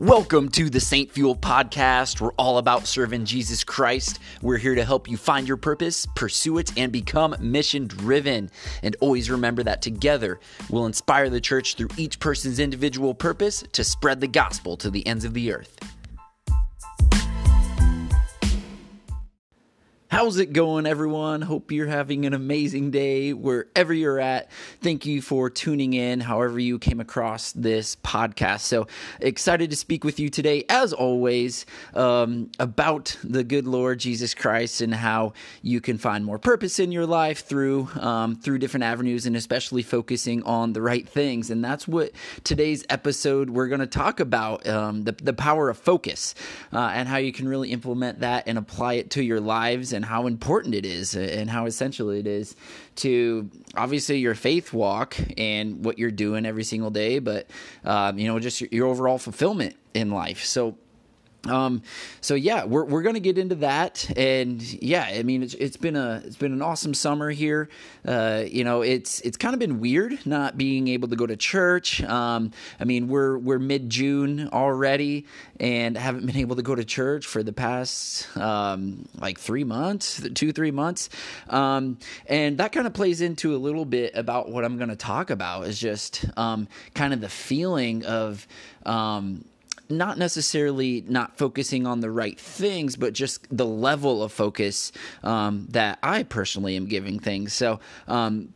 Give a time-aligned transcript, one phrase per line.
[0.00, 2.20] Welcome to the Saint Fuel Podcast.
[2.20, 4.18] We're all about serving Jesus Christ.
[4.42, 8.50] We're here to help you find your purpose, pursue it, and become mission driven.
[8.82, 13.84] And always remember that together we'll inspire the church through each person's individual purpose to
[13.84, 15.78] spread the gospel to the ends of the earth.
[20.24, 21.42] How's it going, everyone?
[21.42, 24.50] Hope you're having an amazing day wherever you're at.
[24.80, 28.60] Thank you for tuning in, however, you came across this podcast.
[28.60, 28.86] So
[29.20, 34.80] excited to speak with you today, as always, um, about the good Lord Jesus Christ
[34.80, 39.26] and how you can find more purpose in your life through um, through different avenues,
[39.26, 41.50] and especially focusing on the right things.
[41.50, 42.12] And that's what
[42.44, 46.34] today's episode we're going to talk about: um, the the power of focus
[46.72, 50.04] uh, and how you can really implement that and apply it to your lives and
[50.04, 52.54] and how important it is and how essential it is
[52.94, 57.50] to obviously your faith walk and what you're doing every single day, but
[57.84, 60.44] um, you know just your, your overall fulfillment in life.
[60.44, 60.78] So
[61.46, 61.82] um,
[62.20, 65.96] so yeah, we're we're gonna get into that, and yeah, I mean it's it's been
[65.96, 67.68] a it's been an awesome summer here.
[68.06, 71.36] Uh, you know, it's it's kind of been weird not being able to go to
[71.36, 72.02] church.
[72.02, 75.26] Um, I mean we're we're mid June already,
[75.60, 80.26] and haven't been able to go to church for the past um, like three months,
[80.34, 81.10] two three months,
[81.48, 85.30] um, and that kind of plays into a little bit about what I'm gonna talk
[85.30, 88.46] about is just um, kind of the feeling of
[88.86, 89.44] um,
[89.88, 95.66] not necessarily not focusing on the right things, but just the level of focus um,
[95.70, 97.52] that I personally am giving things.
[97.52, 98.54] So, um,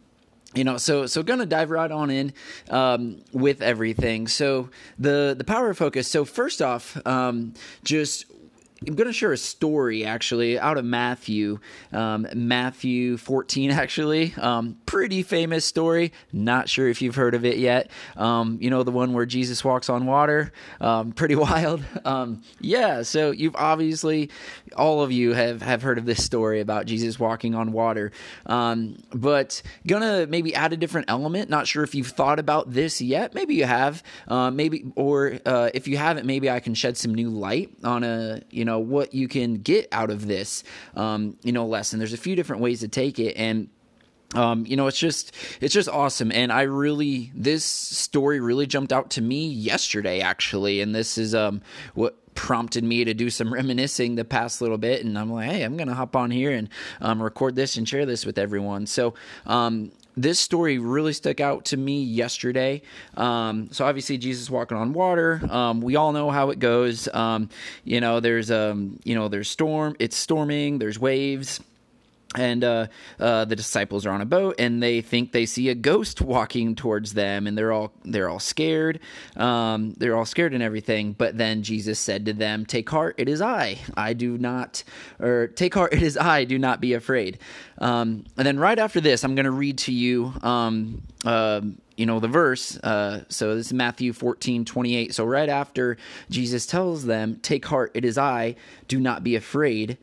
[0.55, 2.33] you know so so gonna dive right on in
[2.71, 7.53] um, with everything so the the power of focus so first off um,
[7.84, 8.25] just
[8.87, 11.59] I'm going to share a story actually out of Matthew,
[11.93, 14.34] um, Matthew 14, actually.
[14.39, 16.12] Um, pretty famous story.
[16.33, 17.91] Not sure if you've heard of it yet.
[18.17, 20.53] Um, you know, the one where Jesus walks on water.
[20.81, 21.84] Um, pretty wild.
[22.05, 24.31] Um, yeah, so you've obviously,
[24.77, 28.12] all of you have, have heard of this story about Jesus walking on water.
[28.47, 31.50] Um, but gonna maybe add a different element.
[31.50, 33.34] Not sure if you've thought about this yet.
[33.34, 34.05] Maybe you have.
[34.28, 38.05] Uh, maybe, or uh, if you haven't, maybe I can shed some new light on
[38.05, 40.62] a, you know, know what you can get out of this
[40.95, 43.69] um, you know lesson there's a few different ways to take it and
[44.34, 48.93] um, you know, it's just it's just awesome, and I really this story really jumped
[48.93, 51.62] out to me yesterday, actually, and this is um
[51.95, 55.62] what prompted me to do some reminiscing the past little bit, and I'm like, hey,
[55.62, 56.69] I'm gonna hop on here and
[57.00, 58.87] um, record this and share this with everyone.
[58.87, 59.15] So,
[59.47, 59.93] um,
[60.23, 62.83] this story really stuck out to me yesterday.
[63.17, 65.41] Um, so obviously Jesus walking on water.
[65.49, 67.09] Um, we all know how it goes.
[67.15, 67.49] Um,
[67.84, 69.97] you know, there's um, you know, there's storm.
[69.99, 70.79] It's storming.
[70.79, 71.61] There's waves
[72.34, 72.87] and uh,
[73.19, 76.75] uh, the disciples are on a boat and they think they see a ghost walking
[76.75, 79.00] towards them and they're all they're all scared.
[79.37, 81.15] Um, they're all scared and everything.
[81.15, 83.78] But then jesus said to them take heart it is i.
[83.97, 84.84] I do not
[85.19, 86.44] or take heart it is i.
[86.44, 87.38] Do not be afraid.
[87.78, 91.62] Um, and then right after this i'm going to read to you um, uh,
[91.97, 92.77] you know the verse.
[92.77, 95.97] Uh, so this is matthew 14 28 so right after
[96.28, 98.55] jesus tells them take heart it is i.
[98.87, 99.97] Do not be afraid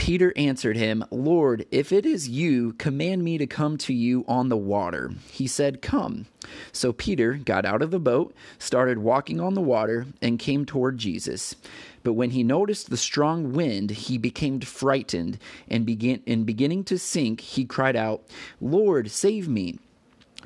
[0.00, 4.48] Peter answered him, Lord, if it is you, command me to come to you on
[4.48, 5.10] the water.
[5.30, 6.24] He said, Come.
[6.72, 10.96] So Peter got out of the boat, started walking on the water, and came toward
[10.96, 11.54] Jesus.
[12.02, 15.38] But when he noticed the strong wind, he became frightened,
[15.68, 18.22] and began in beginning to sink, he cried out,
[18.58, 19.80] Lord, save me.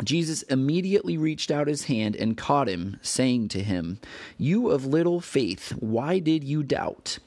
[0.03, 4.01] Jesus immediately reached out his hand and caught him, saying to him,
[4.37, 7.21] You of little faith, why did you doubt?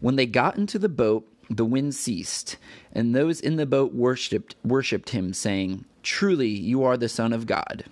[0.00, 2.56] When they got into the boat, the wind ceased,
[2.92, 7.46] and those in the boat worshipped, worshipped him, saying, Truly, you are the Son of
[7.46, 7.84] God.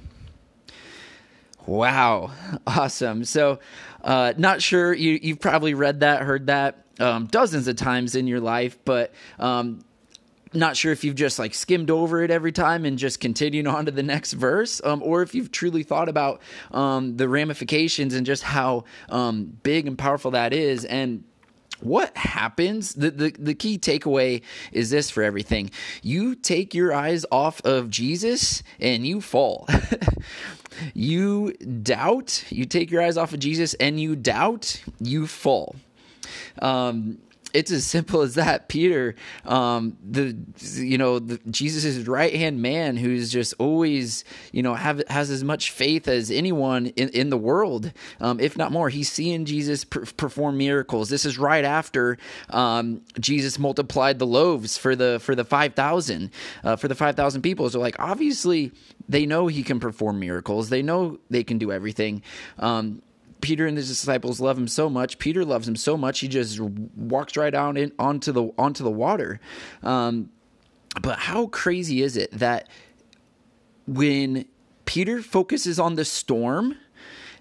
[1.67, 2.31] Wow,
[2.67, 3.25] awesome.
[3.25, 3.59] So,
[4.03, 8.27] uh, not sure, you, you've probably read that, heard that um, dozens of times in
[8.27, 9.85] your life, but um,
[10.55, 13.87] not sure if you've just like skimmed over it every time and just continued on
[13.87, 16.41] to the next verse, um, or if you've truly thought about
[16.71, 20.85] um, the ramifications and just how um, big and powerful that is.
[20.85, 21.25] And
[21.81, 24.43] what happens the, the the key takeaway
[24.73, 25.71] is this for everything.
[26.03, 29.69] You take your eyes off of jesus and you fall.
[30.95, 35.75] You doubt you take your eyes off of jesus and you doubt you fall.
[36.63, 37.19] Um
[37.55, 38.69] it's as simple as that.
[38.69, 39.15] Peter,
[39.45, 40.37] um, the
[40.75, 41.19] you know
[41.51, 46.31] Jesus' right hand man, who's just always you know have has as much faith as
[46.31, 48.89] anyone in, in the world, um, if not more.
[48.89, 51.09] He's seeing Jesus per- perform miracles.
[51.09, 52.19] This is right after
[52.51, 56.31] um, Jesus multiplied the loaves for the for the five thousand
[56.65, 57.69] uh, for the five thousand people.
[57.71, 58.73] So like obviously
[59.09, 60.69] they know he can perform miracles.
[60.69, 62.23] They know they can do everything.
[62.59, 63.03] Um,
[63.41, 65.19] Peter and his disciples love him so much.
[65.19, 68.91] Peter loves him so much he just walks right out in onto the onto the
[68.91, 69.41] water.
[69.83, 70.31] Um,
[71.01, 72.69] but how crazy is it that
[73.87, 74.47] when
[74.85, 76.77] Peter focuses on the storm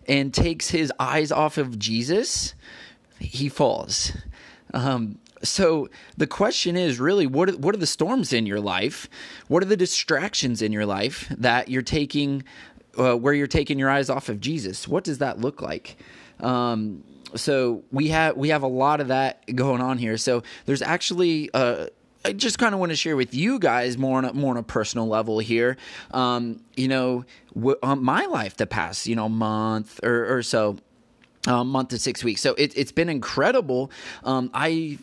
[0.08, 2.56] and takes his eyes off of Jesus,
[3.20, 4.12] he falls.
[4.74, 9.10] Um, so the question is really what are, what are the storms in your life?
[9.48, 12.44] What are the distractions in your life that you're taking
[12.98, 14.88] uh, where you're taking your eyes off of Jesus?
[14.88, 15.98] What does that look like?
[16.40, 17.04] Um,
[17.36, 20.18] so we have we have a lot of that going on here.
[20.18, 21.88] So there's actually uh,
[22.26, 24.58] I just kind of want to share with you guys more on a, more on
[24.58, 25.78] a personal level here.
[26.12, 30.78] Um, you know, w- um, my life the past you know month or, or so.
[31.46, 33.90] Uh, month to six weeks, so it, has been incredible.
[34.26, 34.98] Um, I,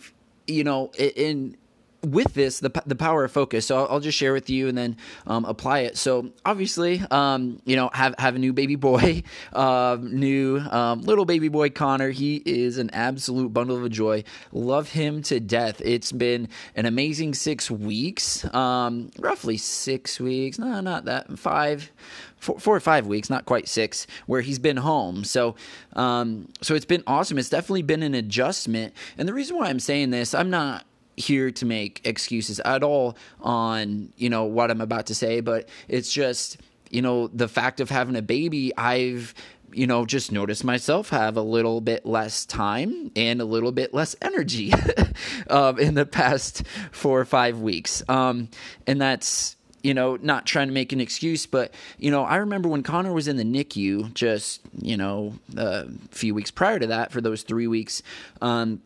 [0.47, 1.57] you know, in
[2.05, 3.67] with this, the the power of focus.
[3.67, 4.97] So I'll, I'll just share with you and then
[5.27, 5.97] um, apply it.
[5.97, 9.23] So obviously, um, you know, have have a new baby boy,
[9.53, 12.11] uh, new um, little baby boy Connor.
[12.11, 14.25] He is an absolute bundle of joy.
[14.53, 15.81] Love him to death.
[15.85, 20.59] It's been an amazing six weeks, um, roughly six weeks.
[20.59, 21.91] No, not that five.
[22.37, 25.25] Four, four, or five weeks, not quite six, where he's been home.
[25.25, 25.55] So,
[25.95, 27.39] um, so it's been awesome.
[27.39, 28.93] It's definitely been an adjustment.
[29.17, 30.85] And the reason why I'm saying this, I'm not
[31.17, 35.69] here to make excuses at all on you know what I'm about to say, but
[35.89, 36.59] it's just
[36.91, 38.73] you know the fact of having a baby.
[38.77, 39.35] I've
[39.73, 43.93] you know just noticed myself have a little bit less time and a little bit
[43.93, 44.73] less energy
[45.51, 48.49] um, in the past four or five weeks, um,
[48.87, 52.71] and that's you know, not trying to make an excuse, but you know, I remember
[52.71, 57.13] when Connor was in the NICU, just you know, a few weeks prior to that,
[57.13, 58.03] for those three weeks.
[58.41, 58.81] Um,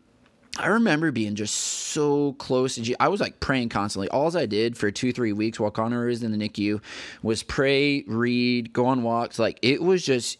[0.59, 2.81] I remember being just so close to.
[2.81, 4.09] G- I was like praying constantly.
[4.09, 6.81] All I did for two, three weeks while Connor was in the NICU
[7.23, 9.39] was pray, read, go on walks.
[9.39, 10.37] Like it was just.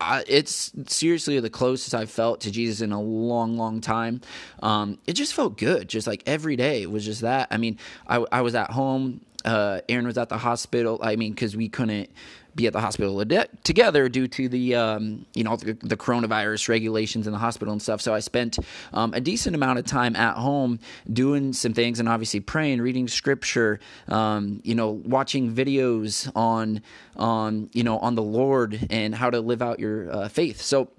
[0.00, 4.20] I, it's seriously the closest I've felt to Jesus in a long, long time.
[4.62, 6.82] Um, it just felt good, just like every day.
[6.82, 7.48] It was just that.
[7.50, 9.22] I mean, I, I was at home.
[9.44, 10.98] Uh, Aaron was at the hospital.
[11.02, 12.10] I mean, because we couldn't
[12.58, 13.24] be at the hospital
[13.62, 17.80] together due to the um, you know the, the, coronavirus regulations in the hospital and
[17.80, 18.00] stuff.
[18.00, 18.58] So I spent
[18.92, 20.80] um, a decent amount of time at home
[21.10, 26.82] doing some things and obviously praying, reading scripture, um, you know, watching videos on
[27.16, 30.60] on you know on the Lord and how to live out your uh, faith.
[30.60, 30.90] So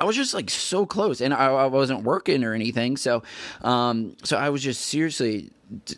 [0.00, 2.96] I was just like so close, and I, I wasn't working or anything.
[2.96, 3.22] So,
[3.62, 5.50] um, so I was just seriously,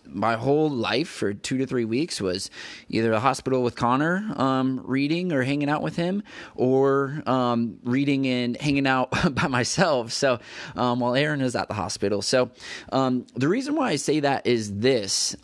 [0.06, 2.50] my whole life for two to three weeks was
[2.88, 6.22] either the hospital with Connor, um, reading or hanging out with him,
[6.55, 10.12] or um, reading and hanging out by myself.
[10.12, 10.40] So,
[10.76, 12.22] um, while Aaron is at the hospital.
[12.22, 12.50] So,
[12.93, 15.37] um, the reason why I say that is this.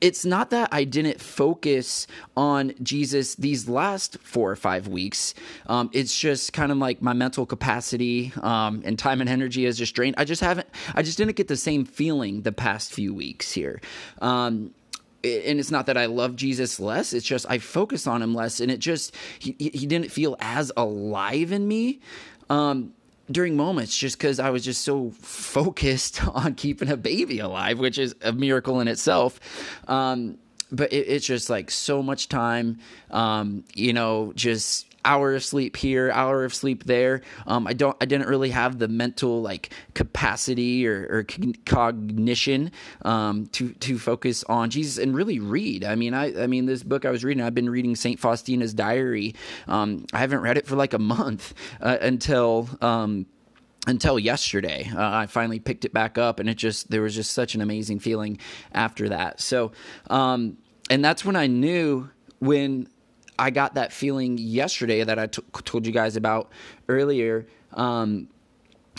[0.00, 2.06] It's not that I didn't focus
[2.36, 5.34] on Jesus these last four or five weeks.
[5.66, 9.76] Um, it's just kind of like my mental capacity um, and time and energy is
[9.76, 10.14] just drained.
[10.18, 13.80] I just haven't, I just didn't get the same feeling the past few weeks here.
[14.20, 14.72] Um,
[15.22, 17.12] and it's not that I love Jesus less.
[17.12, 20.72] It's just I focus on him less, and it just he he didn't feel as
[20.76, 22.00] alive in me.
[22.48, 22.94] Um,
[23.30, 27.98] during moments just because I was just so focused on keeping a baby alive, which
[27.98, 29.40] is a miracle in itself.
[29.88, 30.38] Um,
[30.72, 32.78] but it, it's just like so much time,
[33.10, 37.22] um, you know, just hour of sleep here, hour of sleep there.
[37.46, 41.26] Um, I don't, I didn't really have the mental like capacity or, or
[41.66, 45.84] cognition um, to to focus on Jesus and really read.
[45.84, 48.74] I mean, I, I mean, this book I was reading, I've been reading Saint Faustina's
[48.74, 49.34] Diary.
[49.66, 52.68] Um, I haven't read it for like a month uh, until.
[52.80, 53.26] Um,
[53.86, 54.90] until yesterday.
[54.94, 57.62] Uh, I finally picked it back up, and it just there was just such an
[57.62, 58.38] amazing feeling
[58.72, 59.40] after that.
[59.40, 59.72] So,
[60.10, 60.58] um,
[60.90, 62.88] and that's when I knew when
[63.40, 66.50] I got that feeling yesterday that I t- told you guys about
[66.88, 67.46] earlier.
[67.72, 68.28] Um,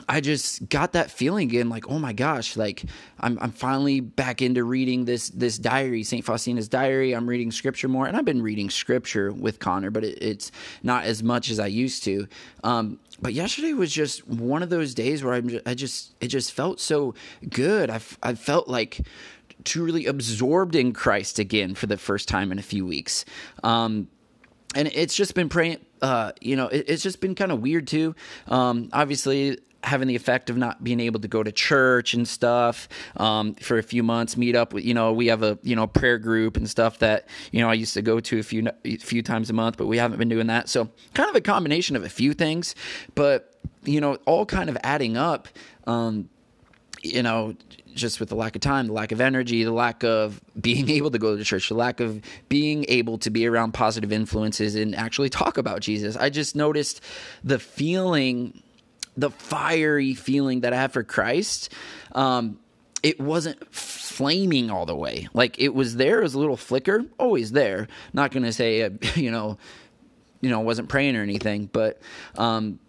[0.10, 2.84] I just got that feeling again, like, oh my gosh, like
[3.20, 7.14] I'm I'm finally back into reading this this diary, Saint Faustina's diary.
[7.14, 11.06] I'm reading scripture more, and I've been reading scripture with Connor, but it, it's not
[11.06, 12.28] as much as I used to.
[12.64, 16.28] Um, but yesterday was just one of those days where I'm just, I just it
[16.28, 17.14] just felt so
[17.50, 17.92] good.
[17.92, 19.02] I I felt like
[19.64, 23.24] truly absorbed in Christ again for the first time in a few weeks.
[23.64, 24.08] Um,
[24.76, 25.86] and it's just been praying.
[26.02, 28.16] Uh, you know, it, it's just been kind of weird too.
[28.48, 32.88] Um, obviously, having the effect of not being able to go to church and stuff
[33.18, 34.38] um, for a few months.
[34.38, 37.28] Meet up with you know we have a you know prayer group and stuff that
[37.52, 39.88] you know I used to go to a few a few times a month, but
[39.88, 40.70] we haven't been doing that.
[40.70, 42.76] So kind of a combination of a few things,
[43.16, 45.48] but you know all kind of adding up.
[45.88, 46.30] Um,
[47.04, 47.56] you know,
[47.94, 51.12] just with the lack of time, the lack of energy, the lack of being able
[51.12, 54.96] to go to church, the lack of being able to be around positive influences and
[54.96, 56.16] actually talk about Jesus.
[56.16, 57.02] I just noticed
[57.44, 58.62] the feeling,
[59.18, 61.74] the fiery feeling that I have for Christ.
[62.14, 62.60] Um,
[63.04, 65.28] it wasn't flaming all the way.
[65.34, 67.88] Like it was there, it was a little flicker, always there.
[68.14, 69.58] Not going to say, you know,
[70.40, 72.02] you know, wasn't praying or anything, but,
[72.36, 72.80] um,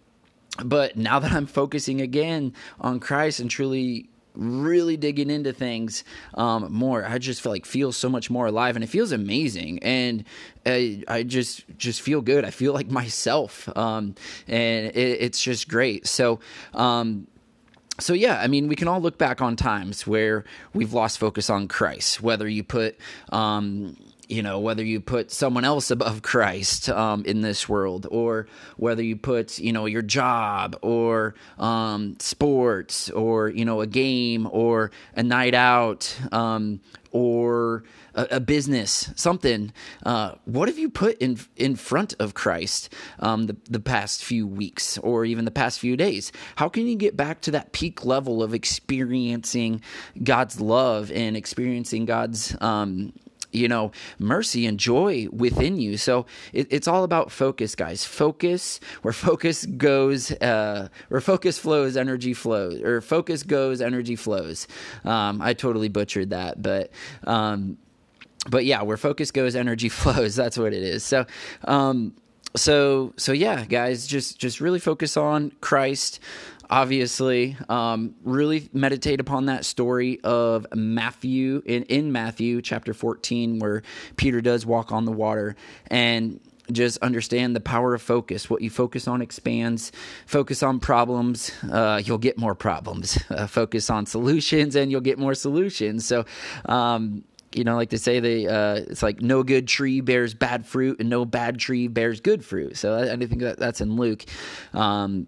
[0.63, 6.73] but now that I'm focusing again on Christ and truly really digging into things um,
[6.73, 9.77] more i just feel like feel so much more alive and it feels amazing.
[9.83, 10.23] And
[10.65, 12.43] I, I just just feel good.
[12.45, 13.69] I feel like myself.
[13.77, 14.15] Um,
[14.47, 16.07] and it, it's just great.
[16.07, 16.39] So
[16.73, 17.27] um,
[17.99, 20.43] so yeah i mean we can all look back on times where
[20.73, 22.97] we've lost focus on christ whether you put
[23.29, 23.95] um,
[24.33, 28.47] you know whether you put someone else above christ um, in this world or
[28.77, 34.47] whether you put you know your job or um, sports or you know a game
[34.51, 37.83] or a night out um, or
[38.15, 39.71] a, a, business something
[40.03, 44.47] uh, what have you put in in front of christ um, the, the past few
[44.47, 46.31] weeks or even the past few days?
[46.55, 49.81] How can you get back to that peak level of experiencing
[50.23, 53.13] god's love and experiencing god's um,
[53.53, 55.97] you know, mercy and joy within you.
[55.97, 58.03] So it, it's all about focus, guys.
[58.03, 64.67] Focus, where focus goes, uh, where focus flows, energy flows, or focus goes, energy flows.
[65.03, 66.91] Um, I totally butchered that, but.
[67.25, 67.77] Um,
[68.49, 70.35] but yeah, where focus goes, energy flows.
[70.35, 71.05] That's what it is.
[71.05, 71.25] So,
[71.63, 72.13] um,
[72.55, 76.19] so so yeah guys just just really focus on christ
[76.69, 83.83] obviously um, really meditate upon that story of matthew in, in matthew chapter 14 where
[84.15, 85.55] peter does walk on the water
[85.87, 86.39] and
[86.71, 89.91] just understand the power of focus what you focus on expands
[90.25, 95.19] focus on problems uh, you'll get more problems uh, focus on solutions and you'll get
[95.19, 96.25] more solutions so
[96.65, 97.23] um,
[97.55, 100.99] you know, like they say they uh, it's like no good tree bears bad fruit
[100.99, 102.77] and no bad tree bears good fruit.
[102.77, 104.25] So I, I think that that's in Luke.
[104.73, 105.27] Um,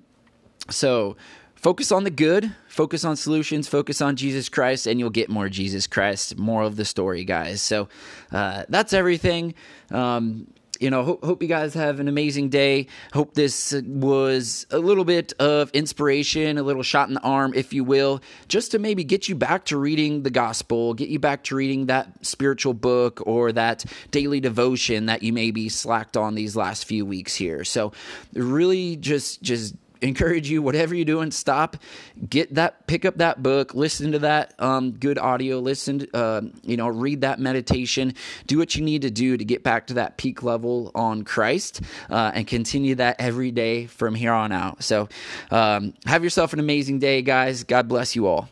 [0.69, 1.15] so
[1.55, 5.50] focus on the good, focus on solutions, focus on Jesus Christ, and you'll get more
[5.50, 7.62] Jesus Christ, more of the story, guys.
[7.62, 7.89] So
[8.31, 9.55] uh, that's everything.
[9.91, 10.48] Um,
[10.79, 12.88] you know, hope, hope you guys have an amazing day.
[13.13, 17.74] Hope this was a little bit of inspiration, a little shot in the arm, if
[17.74, 21.43] you will, just to maybe get you back to reading the gospel, get you back
[21.45, 26.55] to reading that spiritual book or that daily devotion that you maybe slacked on these
[26.55, 27.63] last few weeks here.
[27.63, 27.91] So,
[28.34, 29.75] really just, just,
[30.07, 31.77] encourage you whatever you're doing stop
[32.29, 36.77] get that pick up that book listen to that um, good audio listen uh, you
[36.77, 38.13] know read that meditation
[38.47, 41.81] do what you need to do to get back to that peak level on christ
[42.09, 44.83] uh, and continue that every day from here on out.
[44.83, 45.09] So
[45.51, 47.63] um, have yourself an amazing day guys.
[47.63, 48.50] God bless you all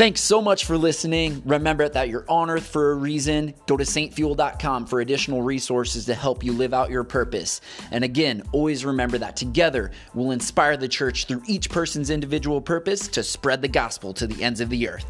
[0.00, 1.42] Thanks so much for listening.
[1.44, 3.52] Remember that you're on earth for a reason.
[3.66, 7.60] Go to saintfuel.com for additional resources to help you live out your purpose.
[7.90, 13.08] And again, always remember that together we'll inspire the church through each person's individual purpose
[13.08, 15.04] to spread the gospel to the ends of the earth.